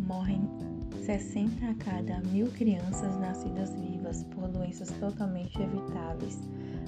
[0.00, 0.40] morrem
[1.04, 6.38] 60 a cada mil crianças nascidas vivas por doenças totalmente evitáveis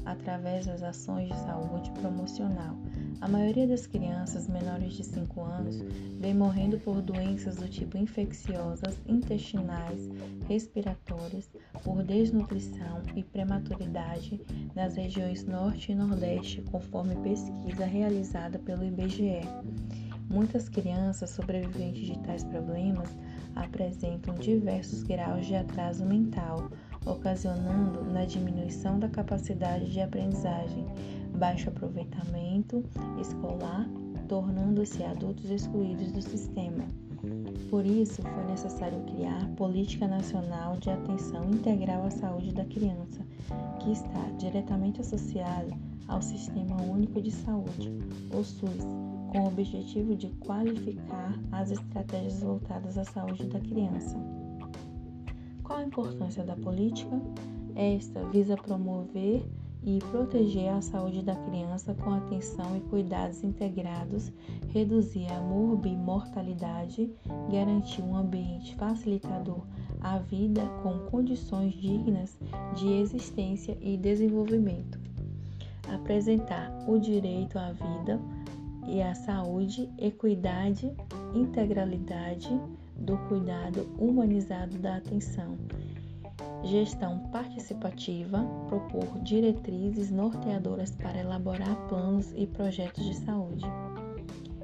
[0.07, 2.77] através das ações de saúde promocional.
[3.21, 5.79] A maioria das crianças menores de 5 anos
[6.21, 10.09] vem morrendo por doenças do tipo infecciosas, intestinais,
[10.49, 11.49] respiratórias,
[11.83, 14.41] por desnutrição e prematuridade
[14.75, 19.41] nas regiões Norte e Nordeste, conforme pesquisa realizada pelo IBGE.
[20.35, 23.09] Muitas crianças sobreviventes de tais problemas
[23.55, 26.73] apresentam diversos graus de atraso mental,
[27.07, 30.85] ocasionando na diminuição da capacidade de aprendizagem,
[31.39, 32.85] baixo aproveitamento
[33.21, 33.89] escolar,
[34.27, 36.85] tornando-se adultos excluídos do sistema.
[37.71, 43.25] Por isso, foi necessário criar política nacional de atenção integral à saúde da criança,
[43.79, 45.79] que está diretamente associada
[46.09, 47.93] ao Sistema Único de Saúde,
[48.33, 48.85] o SUS,
[49.35, 54.17] com o objetivo de qualificar as estratégias voltadas à saúde da criança.
[55.65, 57.21] Qual a importância da política?
[57.75, 59.45] Esta visa promover
[59.83, 64.33] e proteger a saúde da criança com atenção e cuidados integrados,
[64.69, 67.11] reduzir a morbimortalidade,
[67.51, 69.67] garantir um ambiente facilitador
[70.01, 72.39] à vida com condições dignas
[72.77, 74.97] de existência e desenvolvimento.
[75.93, 78.21] Apresentar o direito à vida
[78.87, 80.93] e à saúde, equidade,
[81.35, 82.49] integralidade,
[82.97, 85.57] do cuidado humanizado da atenção.
[86.63, 93.65] Gestão participativa, propor diretrizes norteadoras para elaborar planos e projetos de saúde.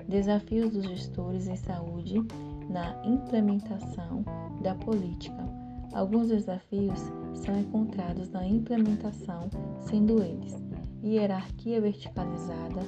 [0.09, 2.23] Desafios dos gestores em saúde
[2.69, 4.25] na implementação
[4.63, 5.45] da política.
[5.93, 7.01] Alguns desafios
[7.35, 10.57] são encontrados na implementação, sendo eles
[11.03, 12.81] hierarquia verticalizada,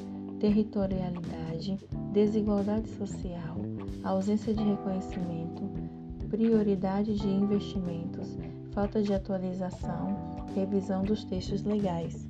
[0.43, 1.79] territorialidade,
[2.13, 3.55] desigualdade social,
[4.03, 5.71] ausência de reconhecimento,
[6.29, 8.37] prioridade de investimentos,
[8.73, 12.27] falta de atualização, revisão dos textos legais.